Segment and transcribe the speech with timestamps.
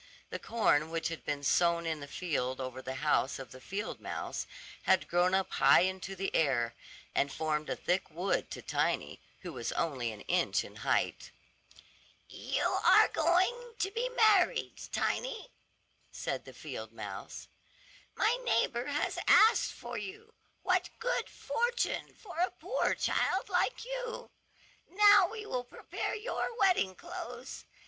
[0.31, 3.99] The corn which had been sown in the field over the house of the field
[4.01, 4.47] mouse
[4.85, 6.73] had grown up high into the air,
[7.13, 11.29] and formed a thick wood to Tiny, who was only an inch in height.
[12.27, 15.51] "You are going to be married, Tiny,"
[16.11, 17.47] said the field mouse.
[18.15, 20.33] "My neighbor has asked for you.
[20.63, 24.31] What good fortune for a poor child like you.
[24.89, 27.65] Now we will prepare your wedding clothes.